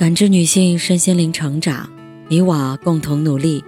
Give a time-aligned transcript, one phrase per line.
[0.00, 1.86] 感知女性身心灵成长，
[2.26, 3.62] 你我共同努力。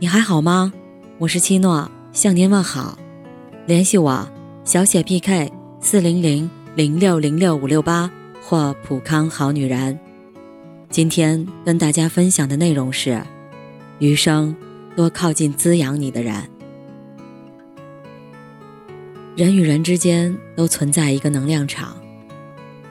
[0.00, 0.70] 你还好吗？
[1.16, 2.98] 我是七诺，向您问好。
[3.64, 4.28] 联系我：
[4.66, 5.50] 小写 PK
[5.80, 8.10] 四零零零六零六五六八
[8.42, 9.98] 或普康好女人。
[10.90, 13.22] 今天跟大家分享的内容是：
[13.98, 14.54] 余生
[14.94, 16.34] 多靠近滋养你的人。
[19.34, 21.96] 人与人之间都存在一个能量场，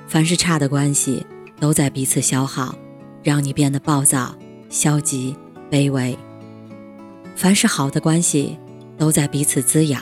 [0.07, 1.23] 凡是差的关系。
[1.61, 2.75] 都在彼此消耗，
[3.23, 4.35] 让你变得暴躁、
[4.67, 5.35] 消极、
[5.69, 6.17] 卑微。
[7.35, 8.57] 凡是好的关系，
[8.97, 10.01] 都在彼此滋养，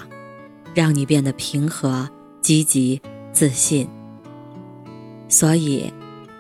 [0.73, 2.09] 让你变得平和、
[2.41, 3.02] 积极、
[3.33, 3.85] 自信。
[5.27, 5.91] 所以，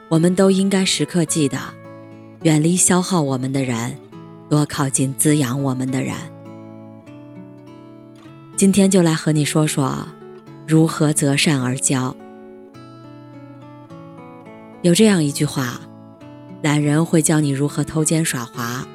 [0.07, 1.59] 我们都应该时刻记得，
[2.43, 3.97] 远离消耗我们的人，
[4.49, 6.15] 多靠近滋养我们的人。
[8.55, 10.07] 今天就来和你说说，
[10.65, 12.15] 如何择善而交。
[14.81, 15.81] 有这样一句话：
[16.61, 18.87] 懒人会教你如何偷奸耍滑，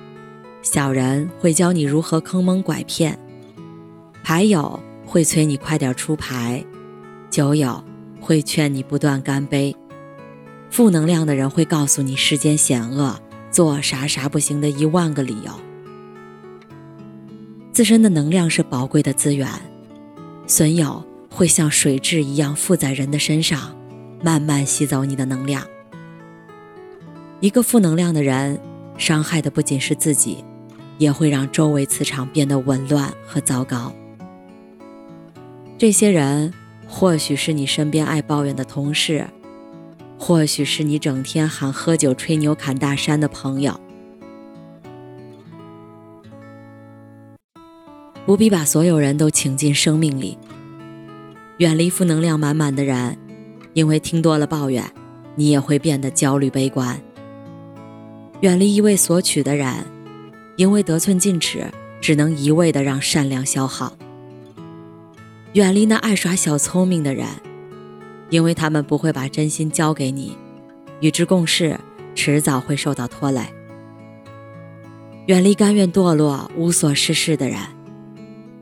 [0.62, 3.18] 小人会教你如何坑蒙拐骗，
[4.22, 6.64] 牌友会催你快点出牌，
[7.28, 7.84] 酒友
[8.18, 9.76] 会劝你不断干杯，
[10.70, 15.52] 负能量的人会告诉你世间险恶，做啥啥不行的一万个理由。
[17.72, 19.46] 自身的能量是宝贵的资源，
[20.46, 23.76] 损友会像水蛭一样附在人的身上，
[24.22, 25.62] 慢慢吸走你的能量。
[27.44, 28.58] 一个负能量的人，
[28.96, 30.42] 伤害的不仅是自己，
[30.96, 33.92] 也会让周围磁场变得紊乱和糟糕。
[35.76, 36.54] 这些人
[36.88, 39.26] 或许是你身边爱抱怨的同事，
[40.18, 43.78] 或许是你整天喊喝酒、吹牛、侃大山的朋友。
[48.24, 50.38] 不必把所有人都请进生命里，
[51.58, 53.18] 远离负能量满满的人，
[53.74, 54.90] 因为听多了抱怨，
[55.34, 56.98] 你也会变得焦虑悲观。
[58.44, 59.74] 远离一味索取的人，
[60.56, 61.64] 因为得寸进尺，
[61.98, 63.96] 只能一味的让善良消耗。
[65.54, 67.26] 远离那爱耍小聪明的人，
[68.28, 70.36] 因为他们不会把真心交给你，
[71.00, 71.80] 与之共事，
[72.14, 73.40] 迟早会受到拖累。
[75.24, 77.58] 远离甘愿堕落、无所事事的人，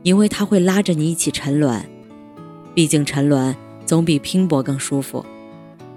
[0.03, 1.83] 因为他会拉着你一起沉沦。
[2.73, 3.53] 毕竟沉沦
[3.85, 5.25] 总比拼搏更舒服，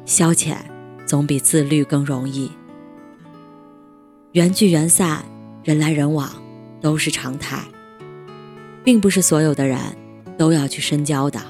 [0.04, 0.56] 消遣
[1.06, 2.50] 总比自律更容易。
[4.36, 5.24] 缘聚缘散，
[5.64, 6.30] 人来人往，
[6.82, 7.58] 都是常态，
[8.84, 9.78] 并不是所有的人
[10.36, 11.40] 都要去深交的。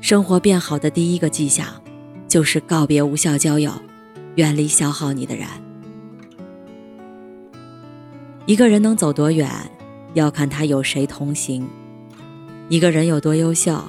[0.00, 1.68] 生活变好的第一个迹象，
[2.26, 3.70] 就是告别无效交友，
[4.34, 5.46] 远离消耗你的人。
[8.44, 9.48] 一个人能走多远，
[10.14, 11.62] 要看他有谁同行；
[12.68, 13.80] 一个人有多优秀，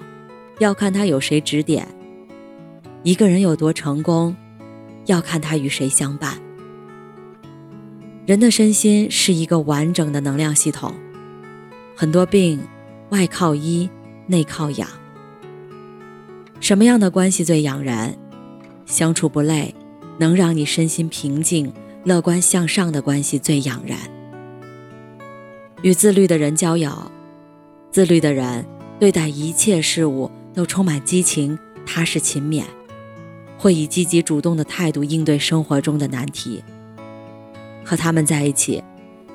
[0.59, 1.83] 要看他有谁指点；
[3.01, 4.35] 一个人有多成功，
[5.07, 6.39] 要看他与谁相伴。
[8.27, 10.93] 人的身心是一个完整的能量系统，
[11.95, 12.59] 很多病
[13.09, 13.89] 外靠医，
[14.27, 14.87] 内靠养。
[16.59, 18.15] 什么样的关系最养人？
[18.85, 19.73] 相处不累，
[20.19, 21.73] 能让你身心平静、
[22.03, 23.97] 乐观向上的关系最养人。
[25.81, 27.11] 与自律的人交友，
[27.89, 28.63] 自律的人
[28.99, 31.57] 对待一切事物都充满激情、
[31.87, 32.65] 踏实勤勉，
[33.57, 36.63] 会以积极主动的态度应对生活中的难题。
[37.83, 38.83] 和他们在一起，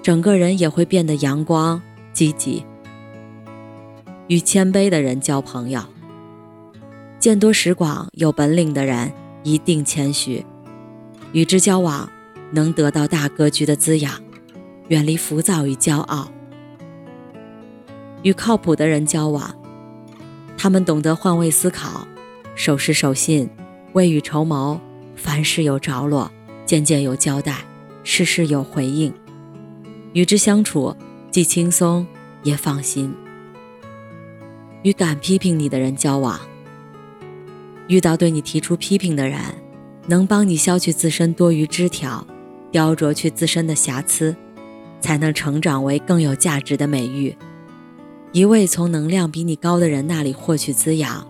[0.03, 1.81] 整个人也会变得阳光
[2.12, 2.65] 积极。
[4.29, 5.81] 与谦卑的人交朋友，
[7.19, 9.12] 见多识广、有本领的人
[9.43, 10.45] 一定谦虚，
[11.33, 12.09] 与之交往
[12.51, 14.12] 能得到大格局的滋养，
[14.89, 16.29] 远离浮躁与骄傲。
[18.23, 19.55] 与靠谱的人交往，
[20.59, 22.06] 他们懂得换位思考，
[22.56, 23.49] 守时守信，
[23.93, 24.81] 未雨绸缪，
[25.15, 26.29] 凡事有着落，
[26.65, 27.59] 件件有交代。
[28.09, 29.12] 事事有回应，
[30.12, 30.94] 与之相处
[31.28, 32.06] 既轻松
[32.44, 33.12] 也放心。
[34.84, 36.41] 与敢批评你的人交往，
[37.89, 39.41] 遇到对你提出批评的人，
[40.06, 42.25] 能帮你消去自身多余枝条，
[42.70, 44.37] 雕琢去自身的瑕疵，
[45.00, 47.37] 才能成长为更有价值的美玉。
[48.31, 51.26] 一味从能量比你高的人那里获取滋养，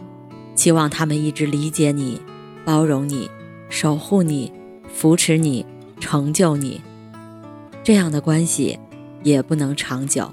[0.54, 2.20] 期望他们一直理解你、
[2.66, 3.30] 包容你、
[3.70, 4.52] 守护你、
[4.92, 5.64] 扶持你。
[6.06, 6.80] 成就你，
[7.82, 8.78] 这样的关系
[9.24, 10.32] 也不能长久。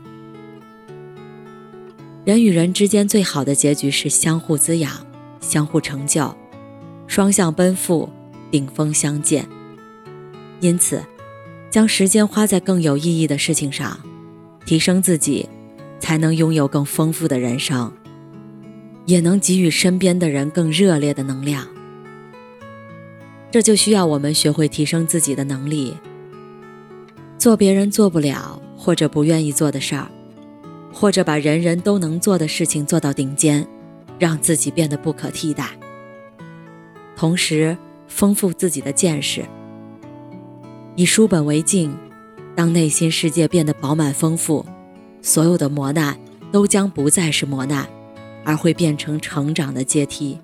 [2.24, 4.92] 人与人之间最好的结局是相互滋养、
[5.42, 6.34] 相互成就、
[7.08, 8.08] 双向奔赴、
[8.52, 9.48] 顶峰相见。
[10.62, 11.04] 因此，
[11.72, 14.00] 将时间花在更有意义的事情上，
[14.68, 15.50] 提升自己，
[16.00, 17.92] 才能拥有更丰富的人生，
[19.08, 21.68] 也能给予身边的人更热烈的能量。
[23.54, 25.96] 这就需要我们学会提升自己的能力，
[27.38, 30.10] 做别人做不了或者不愿意做的事儿，
[30.92, 33.64] 或者把人人都能做的事情做到顶尖，
[34.18, 35.70] 让自己变得不可替代。
[37.16, 37.78] 同时，
[38.08, 39.46] 丰富自己的见识，
[40.96, 41.96] 以书本为镜，
[42.56, 44.66] 当内心世界变得饱满丰富，
[45.22, 46.18] 所有的磨难
[46.52, 47.88] 都将不再是磨难，
[48.44, 50.40] 而会变成成长的阶梯。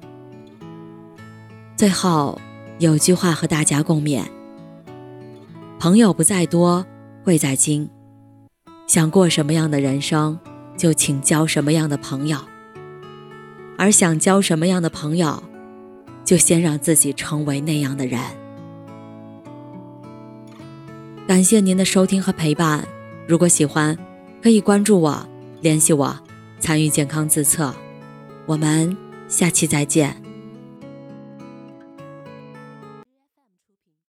[1.76, 2.40] 最后。
[2.80, 4.24] 有句话和大家共勉：
[5.80, 6.86] 朋友不在多，
[7.26, 7.90] 贵在精。
[8.88, 10.40] 想过什么样的人生，
[10.78, 12.38] 就请交什么样的朋友；
[13.78, 15.44] 而想交什么样的朋友，
[16.24, 18.18] 就先让自己成为那样的人。
[21.28, 22.88] 感谢您的收听和陪伴。
[23.28, 23.98] 如果喜欢，
[24.42, 25.28] 可以关注我，
[25.60, 26.18] 联系我，
[26.62, 27.76] 参与健康自测。
[28.46, 28.96] 我们
[29.28, 30.29] 下期再见。